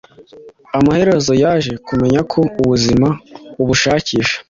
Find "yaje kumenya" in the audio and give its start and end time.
1.43-2.21